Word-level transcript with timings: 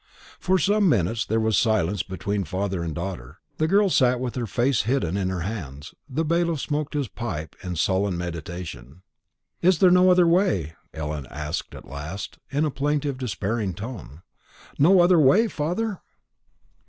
For 0.39 0.57
some 0.57 0.89
minutes 0.89 1.27
there 1.27 1.39
was 1.39 1.59
silence 1.59 2.01
between 2.01 2.43
father 2.43 2.81
and 2.81 2.95
daughter. 2.95 3.37
The 3.57 3.67
girl 3.67 3.87
sat 3.91 4.19
with 4.19 4.33
her 4.33 4.47
face 4.47 4.81
hidden 4.81 5.15
in 5.15 5.29
her 5.29 5.41
hands; 5.41 5.93
the 6.09 6.25
bailiff 6.25 6.59
smoked 6.59 6.95
his 6.95 7.07
pipe 7.07 7.55
in 7.61 7.75
sullen 7.75 8.17
meditation. 8.17 9.03
"Is 9.61 9.77
there 9.77 9.91
no 9.91 10.09
other 10.09 10.25
way?" 10.25 10.73
Ellen 10.91 11.27
asked 11.29 11.75
at 11.75 11.87
last, 11.87 12.39
in 12.49 12.65
a 12.65 12.71
plaintive 12.71 13.19
despairing 13.19 13.75
tone; 13.75 14.23
"no 14.79 15.01
other 15.01 15.19
way, 15.19 15.47
father?" 15.47 16.01